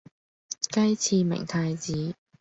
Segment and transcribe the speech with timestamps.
[0.61, 2.15] 雞翅明太子